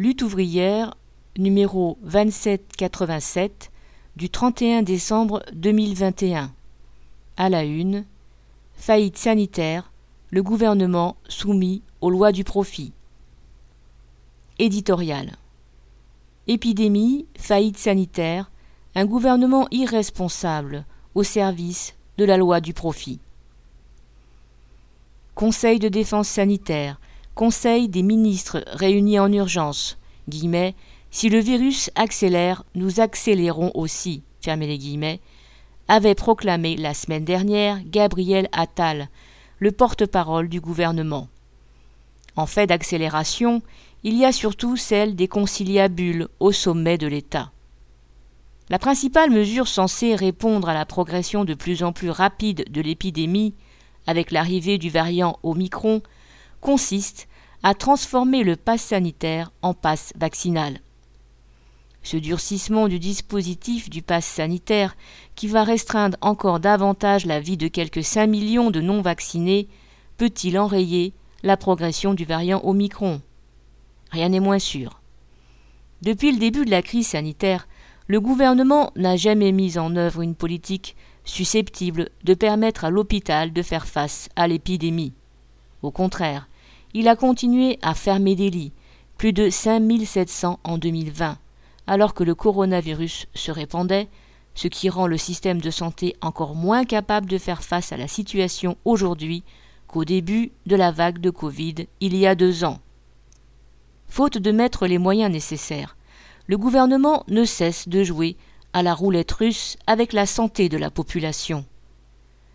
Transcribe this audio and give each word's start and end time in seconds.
Lutte 0.00 0.22
ouvrière 0.22 0.94
numéro 1.36 1.98
2787 2.04 3.72
du 4.14 4.30
31 4.30 4.82
décembre 4.82 5.42
2021. 5.52 6.52
À 7.36 7.48
la 7.48 7.64
une, 7.64 8.04
faillite 8.74 9.18
sanitaire, 9.18 9.90
le 10.30 10.44
gouvernement 10.44 11.16
soumis 11.28 11.82
aux 12.00 12.10
lois 12.10 12.30
du 12.30 12.44
profit. 12.44 12.92
Éditorial. 14.60 15.32
Épidémie, 16.46 17.26
faillite 17.36 17.76
sanitaire, 17.76 18.52
un 18.94 19.04
gouvernement 19.04 19.66
irresponsable 19.72 20.84
au 21.16 21.24
service 21.24 21.96
de 22.18 22.24
la 22.24 22.36
loi 22.36 22.60
du 22.60 22.72
profit. 22.72 23.18
Conseil 25.34 25.80
de 25.80 25.88
défense 25.88 26.28
sanitaire, 26.28 27.00
Conseil 27.38 27.88
des 27.88 28.02
ministres 28.02 28.64
réunis 28.66 29.20
en 29.20 29.32
urgence, 29.32 29.96
guillemets, 30.28 30.74
si 31.12 31.28
le 31.28 31.38
virus 31.38 31.88
accélère, 31.94 32.64
nous 32.74 32.98
accélérons 32.98 33.70
aussi, 33.74 34.22
fermez 34.40 34.66
les 34.66 34.76
guillemets, 34.76 35.20
avait 35.86 36.16
proclamé 36.16 36.76
la 36.76 36.94
semaine 36.94 37.24
dernière 37.24 37.78
Gabriel 37.86 38.48
Attal, 38.50 39.08
le 39.60 39.70
porte-parole 39.70 40.48
du 40.48 40.60
gouvernement. 40.60 41.28
En 42.34 42.46
fait 42.46 42.66
d'accélération, 42.66 43.62
il 44.02 44.16
y 44.16 44.24
a 44.24 44.32
surtout 44.32 44.76
celle 44.76 45.14
des 45.14 45.28
conciliabules 45.28 46.26
au 46.40 46.50
sommet 46.50 46.98
de 46.98 47.06
l'État. 47.06 47.52
La 48.68 48.80
principale 48.80 49.30
mesure 49.30 49.68
censée 49.68 50.16
répondre 50.16 50.68
à 50.68 50.74
la 50.74 50.86
progression 50.86 51.44
de 51.44 51.54
plus 51.54 51.84
en 51.84 51.92
plus 51.92 52.10
rapide 52.10 52.64
de 52.68 52.80
l'épidémie 52.80 53.54
avec 54.08 54.32
l'arrivée 54.32 54.78
du 54.78 54.90
variant 54.90 55.38
Omicron 55.44 56.02
consiste 56.60 57.28
à 57.62 57.74
transformer 57.74 58.44
le 58.44 58.56
pass 58.56 58.82
sanitaire 58.82 59.52
en 59.62 59.74
passe 59.74 60.12
vaccinal. 60.16 60.80
Ce 62.02 62.16
durcissement 62.16 62.88
du 62.88 62.98
dispositif 62.98 63.90
du 63.90 64.02
pass 64.02 64.24
sanitaire, 64.24 64.96
qui 65.34 65.46
va 65.46 65.64
restreindre 65.64 66.16
encore 66.20 66.60
davantage 66.60 67.26
la 67.26 67.40
vie 67.40 67.56
de 67.56 67.68
quelques 67.68 68.04
5 68.04 68.26
millions 68.26 68.70
de 68.70 68.80
non-vaccinés, 68.80 69.68
peut-il 70.16 70.58
enrayer 70.58 71.12
la 71.42 71.56
progression 71.56 72.14
du 72.14 72.24
variant 72.24 72.60
Omicron? 72.64 73.20
Rien 74.10 74.30
n'est 74.30 74.40
moins 74.40 74.58
sûr. 74.58 75.00
Depuis 76.02 76.32
le 76.32 76.38
début 76.38 76.64
de 76.64 76.70
la 76.70 76.82
crise 76.82 77.08
sanitaire, 77.08 77.68
le 78.06 78.20
gouvernement 78.20 78.92
n'a 78.96 79.16
jamais 79.16 79.52
mis 79.52 79.76
en 79.76 79.94
œuvre 79.96 80.22
une 80.22 80.34
politique 80.34 80.96
susceptible 81.24 82.08
de 82.24 82.34
permettre 82.34 82.84
à 82.84 82.90
l'hôpital 82.90 83.52
de 83.52 83.62
faire 83.62 83.86
face 83.86 84.30
à 84.34 84.48
l'épidémie. 84.48 85.12
Au 85.82 85.90
contraire, 85.90 86.47
il 86.94 87.08
a 87.08 87.16
continué 87.16 87.78
à 87.82 87.94
fermer 87.94 88.34
des 88.34 88.50
lits, 88.50 88.72
plus 89.16 89.32
de 89.32 89.50
5700 89.50 90.60
en 90.62 90.78
2020, 90.78 91.38
alors 91.86 92.14
que 92.14 92.24
le 92.24 92.34
coronavirus 92.34 93.26
se 93.34 93.50
répandait, 93.50 94.08
ce 94.54 94.68
qui 94.68 94.88
rend 94.88 95.06
le 95.06 95.18
système 95.18 95.60
de 95.60 95.70
santé 95.70 96.16
encore 96.20 96.54
moins 96.54 96.84
capable 96.84 97.28
de 97.28 97.38
faire 97.38 97.62
face 97.62 97.92
à 97.92 97.96
la 97.96 98.08
situation 98.08 98.76
aujourd'hui 98.84 99.44
qu'au 99.86 100.04
début 100.04 100.50
de 100.66 100.76
la 100.76 100.90
vague 100.90 101.18
de 101.18 101.30
Covid 101.30 101.86
il 102.00 102.16
y 102.16 102.26
a 102.26 102.34
deux 102.34 102.64
ans. 102.64 102.80
Faute 104.08 104.38
de 104.38 104.50
mettre 104.50 104.86
les 104.86 104.98
moyens 104.98 105.30
nécessaires, 105.30 105.96
le 106.46 106.58
gouvernement 106.58 107.24
ne 107.28 107.44
cesse 107.44 107.88
de 107.88 108.02
jouer 108.02 108.36
à 108.72 108.82
la 108.82 108.94
roulette 108.94 109.32
russe 109.32 109.76
avec 109.86 110.12
la 110.12 110.26
santé 110.26 110.68
de 110.68 110.78
la 110.78 110.90
population. 110.90 111.64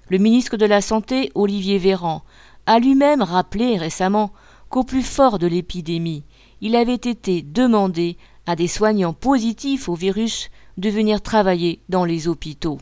Le 0.09 0.17
ministre 0.17 0.57
de 0.57 0.65
la 0.65 0.81
Santé, 0.81 1.31
Olivier 1.33 1.77
Véran, 1.77 2.23
a 2.65 2.79
lui-même 2.79 3.21
rappelé 3.21 3.77
récemment 3.77 4.31
qu'au 4.69 4.83
plus 4.83 5.03
fort 5.03 5.39
de 5.39 5.47
l'épidémie, 5.47 6.23
il 6.61 6.75
avait 6.75 6.93
été 6.93 7.41
demandé 7.41 8.17
à 8.45 8.55
des 8.55 8.67
soignants 8.67 9.13
positifs 9.13 9.89
au 9.89 9.95
virus 9.95 10.49
de 10.77 10.89
venir 10.89 11.21
travailler 11.21 11.81
dans 11.89 12.05
les 12.05 12.27
hôpitaux. 12.27 12.79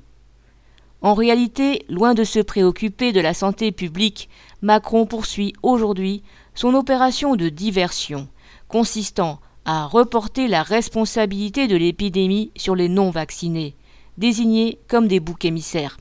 En 1.01 1.15
réalité, 1.15 1.83
loin 1.89 2.13
de 2.13 2.23
se 2.23 2.39
préoccuper 2.39 3.11
de 3.11 3.21
la 3.21 3.33
santé 3.33 3.71
publique, 3.71 4.29
Macron 4.61 5.05
poursuit 5.07 5.53
aujourd'hui 5.63 6.21
son 6.53 6.75
opération 6.75 7.35
de 7.35 7.49
diversion, 7.49 8.27
consistant 8.67 9.39
à 9.65 9.85
reporter 9.85 10.47
la 10.47 10.63
responsabilité 10.63 11.67
de 11.67 11.75
l'épidémie 11.75 12.51
sur 12.55 12.75
les 12.75 12.87
non-vaccinés, 12.87 13.75
désignés 14.17 14.79
comme 14.87 15.07
des 15.07 15.19
boucs 15.19 15.45
émissaires. 15.45 15.97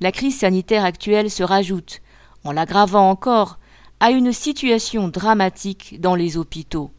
La 0.00 0.12
crise 0.12 0.38
sanitaire 0.38 0.84
actuelle 0.84 1.30
se 1.30 1.42
rajoute, 1.42 2.00
en 2.46 2.52
l'aggravant 2.52 3.10
encore, 3.10 3.58
à 4.00 4.10
une 4.10 4.32
situation 4.32 5.08
dramatique 5.08 6.00
dans 6.00 6.14
les 6.14 6.36
hôpitaux, 6.36 6.90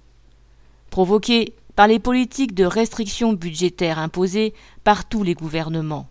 provoquée 0.90 1.53
par 1.75 1.88
les 1.88 2.00
politiques 2.00 2.56
de 2.56 2.66
restriction 2.66 3.34
budgétaire 3.34 4.00
imposées 4.00 4.53
par 4.84 5.08
tous 5.08 5.24
les 5.24 5.35
gouvernements. 5.35 6.08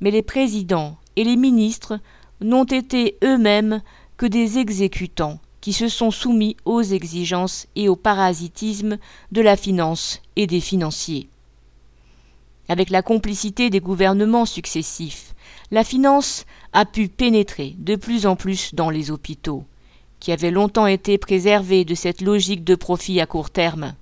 Mais 0.00 0.10
les 0.10 0.22
présidents 0.22 0.96
et 1.16 1.24
les 1.24 1.36
ministres 1.36 2.00
n'ont 2.40 2.64
été 2.64 3.18
eux-mêmes 3.22 3.82
que 4.16 4.26
des 4.26 4.58
exécutants 4.58 5.40
qui 5.60 5.72
se 5.72 5.88
sont 5.88 6.10
soumis 6.10 6.56
aux 6.64 6.82
exigences 6.82 7.68
et 7.76 7.88
au 7.88 7.96
parasitisme 7.96 8.98
de 9.30 9.40
la 9.40 9.56
finance 9.56 10.20
et 10.36 10.46
des 10.46 10.60
financiers. 10.60 11.28
Avec 12.68 12.90
la 12.90 13.02
complicité 13.02 13.70
des 13.70 13.80
gouvernements 13.80 14.46
successifs, 14.46 15.31
la 15.72 15.84
finance 15.84 16.44
a 16.74 16.84
pu 16.84 17.08
pénétrer 17.08 17.74
de 17.78 17.96
plus 17.96 18.26
en 18.26 18.36
plus 18.36 18.74
dans 18.74 18.90
les 18.90 19.10
hôpitaux, 19.10 19.64
qui 20.20 20.30
avaient 20.30 20.50
longtemps 20.50 20.86
été 20.86 21.16
préservés 21.16 21.84
de 21.84 21.94
cette 21.94 22.20
logique 22.20 22.62
de 22.62 22.74
profit 22.74 23.20
à 23.20 23.26
court 23.26 23.50
terme. 23.50 23.94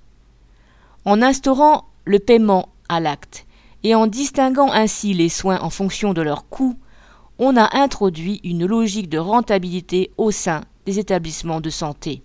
En 1.05 1.21
instaurant 1.21 1.85
le 2.03 2.19
paiement 2.19 2.67
à 2.89 2.99
l'acte 2.99 3.45
et 3.83 3.95
en 3.95 4.05
distinguant 4.05 4.71
ainsi 4.71 5.13
les 5.13 5.29
soins 5.29 5.61
en 5.61 5.69
fonction 5.69 6.13
de 6.13 6.21
leur 6.21 6.47
coût, 6.49 6.77
on 7.39 7.55
a 7.55 7.75
introduit 7.75 8.41
une 8.43 8.65
logique 8.65 9.09
de 9.09 9.17
rentabilité 9.17 10.11
au 10.17 10.29
sein 10.29 10.61
des 10.85 10.99
établissements 10.99 11.61
de 11.61 11.69
santé. 11.69 12.21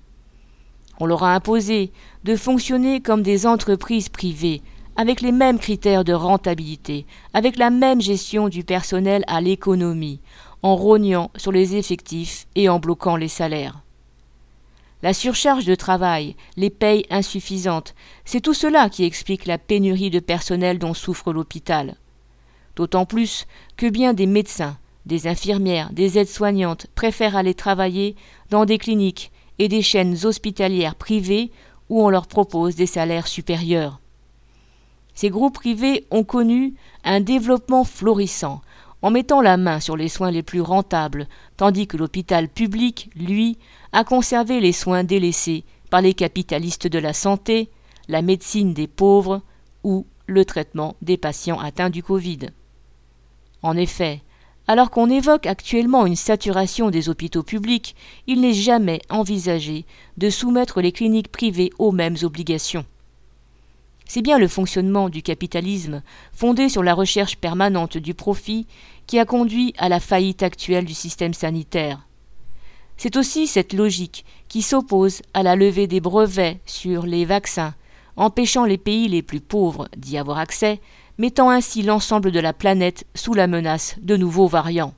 On 0.98 1.06
leur 1.06 1.22
a 1.22 1.34
imposé 1.34 1.92
de 2.24 2.34
fonctionner 2.34 3.00
comme 3.00 3.22
des 3.22 3.46
entreprises 3.46 4.08
privées, 4.08 4.60
avec 4.96 5.20
les 5.20 5.32
mêmes 5.32 5.58
critères 5.58 6.04
de 6.04 6.12
rentabilité, 6.12 7.06
avec 7.34 7.56
la 7.56 7.70
même 7.70 8.00
gestion 8.00 8.48
du 8.48 8.64
personnel 8.64 9.24
à 9.26 9.40
l'économie, 9.40 10.20
en 10.62 10.74
rognant 10.74 11.30
sur 11.36 11.52
les 11.52 11.76
effectifs 11.76 12.46
et 12.54 12.68
en 12.68 12.78
bloquant 12.78 13.16
les 13.16 13.28
salaires. 13.28 13.82
La 15.02 15.12
surcharge 15.12 15.66
de 15.66 15.74
travail, 15.74 16.34
les 16.56 16.70
payes 16.70 17.06
insuffisantes, 17.10 17.94
c'est 18.24 18.40
tout 18.40 18.54
cela 18.54 18.88
qui 18.88 19.04
explique 19.04 19.46
la 19.46 19.58
pénurie 19.58 20.10
de 20.10 20.20
personnel 20.20 20.78
dont 20.78 20.94
souffre 20.94 21.32
l'hôpital. 21.32 21.96
D'autant 22.74 23.04
plus 23.04 23.46
que 23.76 23.88
bien 23.88 24.14
des 24.14 24.26
médecins, 24.26 24.78
des 25.04 25.28
infirmières, 25.28 25.92
des 25.92 26.18
aides-soignantes 26.18 26.86
préfèrent 26.94 27.36
aller 27.36 27.54
travailler 27.54 28.16
dans 28.50 28.64
des 28.64 28.78
cliniques 28.78 29.30
et 29.58 29.68
des 29.68 29.82
chaînes 29.82 30.16
hospitalières 30.24 30.94
privées 30.94 31.50
où 31.88 32.02
on 32.02 32.08
leur 32.08 32.26
propose 32.26 32.74
des 32.74 32.86
salaires 32.86 33.28
supérieurs. 33.28 34.00
Ces 35.16 35.30
groupes 35.30 35.54
privés 35.54 36.06
ont 36.10 36.24
connu 36.24 36.74
un 37.02 37.20
développement 37.20 37.84
florissant 37.84 38.60
en 39.00 39.10
mettant 39.10 39.40
la 39.40 39.56
main 39.56 39.80
sur 39.80 39.96
les 39.96 40.08
soins 40.08 40.30
les 40.30 40.42
plus 40.42 40.60
rentables, 40.60 41.26
tandis 41.56 41.86
que 41.86 41.96
l'hôpital 41.96 42.48
public, 42.48 43.10
lui, 43.16 43.56
a 43.92 44.04
conservé 44.04 44.60
les 44.60 44.72
soins 44.72 45.04
délaissés 45.04 45.64
par 45.90 46.02
les 46.02 46.12
capitalistes 46.12 46.86
de 46.86 46.98
la 46.98 47.14
santé, 47.14 47.70
la 48.08 48.20
médecine 48.20 48.74
des 48.74 48.86
pauvres 48.86 49.40
ou 49.84 50.06
le 50.26 50.44
traitement 50.44 50.96
des 51.00 51.16
patients 51.16 51.60
atteints 51.60 51.90
du 51.90 52.02
Covid. 52.02 52.50
En 53.62 53.76
effet, 53.76 54.22
alors 54.66 54.90
qu'on 54.90 55.08
évoque 55.08 55.46
actuellement 55.46 56.04
une 56.04 56.16
saturation 56.16 56.90
des 56.90 57.08
hôpitaux 57.08 57.42
publics, 57.42 57.94
il 58.26 58.42
n'est 58.42 58.52
jamais 58.52 59.00
envisagé 59.08 59.86
de 60.18 60.28
soumettre 60.28 60.82
les 60.82 60.92
cliniques 60.92 61.32
privées 61.32 61.70
aux 61.78 61.92
mêmes 61.92 62.16
obligations. 62.22 62.84
C'est 64.08 64.22
bien 64.22 64.38
le 64.38 64.46
fonctionnement 64.46 65.08
du 65.08 65.22
capitalisme, 65.22 66.02
fondé 66.32 66.68
sur 66.68 66.84
la 66.84 66.94
recherche 66.94 67.36
permanente 67.36 67.98
du 67.98 68.14
profit, 68.14 68.66
qui 69.06 69.18
a 69.18 69.24
conduit 69.24 69.74
à 69.78 69.88
la 69.88 70.00
faillite 70.00 70.42
actuelle 70.42 70.84
du 70.84 70.94
système 70.94 71.34
sanitaire. 71.34 72.06
C'est 72.96 73.16
aussi 73.16 73.46
cette 73.46 73.72
logique 73.72 74.24
qui 74.48 74.62
s'oppose 74.62 75.22
à 75.34 75.42
la 75.42 75.56
levée 75.56 75.88
des 75.88 76.00
brevets 76.00 76.60
sur 76.66 77.04
les 77.04 77.24
vaccins, 77.24 77.74
empêchant 78.16 78.64
les 78.64 78.78
pays 78.78 79.08
les 79.08 79.22
plus 79.22 79.40
pauvres 79.40 79.88
d'y 79.96 80.16
avoir 80.16 80.38
accès, 80.38 80.80
mettant 81.18 81.50
ainsi 81.50 81.82
l'ensemble 81.82 82.30
de 82.30 82.40
la 82.40 82.52
planète 82.52 83.04
sous 83.14 83.34
la 83.34 83.48
menace 83.48 83.96
de 84.00 84.16
nouveaux 84.16 84.48
variants. 84.48 84.94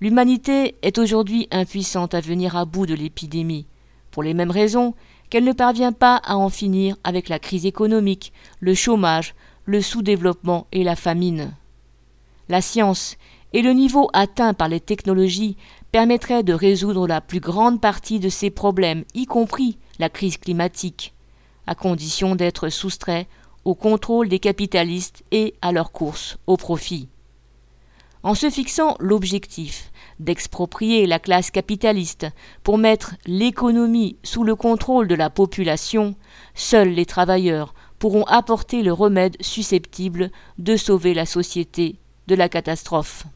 L'humanité 0.00 0.76
est 0.82 0.96
aujourd'hui 0.96 1.48
impuissante 1.50 2.14
à 2.14 2.20
venir 2.20 2.56
à 2.56 2.64
bout 2.64 2.86
de 2.86 2.94
l'épidémie, 2.94 3.66
pour 4.10 4.22
les 4.22 4.34
mêmes 4.34 4.50
raisons 4.50 4.94
qu'elle 5.28 5.44
ne 5.44 5.52
parvient 5.52 5.92
pas 5.92 6.16
à 6.16 6.36
en 6.36 6.48
finir 6.48 6.96
avec 7.04 7.28
la 7.28 7.38
crise 7.38 7.66
économique, 7.66 8.32
le 8.58 8.74
chômage, 8.74 9.34
le 9.64 9.80
sous-développement 9.80 10.66
et 10.72 10.82
la 10.82 10.96
famine. 10.96 11.52
La 12.48 12.60
science 12.60 13.16
et 13.52 13.62
le 13.62 13.72
niveau 13.72 14.10
atteint 14.12 14.54
par 14.54 14.68
les 14.68 14.80
technologies 14.80 15.56
permettraient 15.92 16.42
de 16.42 16.52
résoudre 16.52 17.06
la 17.06 17.20
plus 17.20 17.40
grande 17.40 17.80
partie 17.80 18.20
de 18.20 18.28
ces 18.28 18.50
problèmes, 18.50 19.04
y 19.14 19.26
compris 19.26 19.78
la 19.98 20.08
crise 20.08 20.36
climatique, 20.36 21.14
à 21.66 21.74
condition 21.74 22.36
d'être 22.36 22.68
soustrait 22.68 23.28
au 23.64 23.74
contrôle 23.74 24.28
des 24.28 24.38
capitalistes 24.38 25.22
et 25.30 25.54
à 25.62 25.72
leur 25.72 25.92
course 25.92 26.38
au 26.46 26.56
profit. 26.56 27.08
En 28.22 28.34
se 28.34 28.50
fixant 28.50 28.96
l'objectif 28.98 29.89
d'exproprier 30.20 31.06
la 31.06 31.18
classe 31.18 31.50
capitaliste 31.50 32.26
pour 32.62 32.78
mettre 32.78 33.14
l'économie 33.26 34.16
sous 34.22 34.44
le 34.44 34.54
contrôle 34.54 35.08
de 35.08 35.14
la 35.14 35.30
population, 35.30 36.14
seuls 36.54 36.90
les 36.90 37.06
travailleurs 37.06 37.74
pourront 37.98 38.24
apporter 38.24 38.82
le 38.82 38.92
remède 38.92 39.36
susceptible 39.40 40.30
de 40.58 40.76
sauver 40.76 41.14
la 41.14 41.26
société 41.26 41.96
de 42.28 42.34
la 42.34 42.48
catastrophe. 42.48 43.26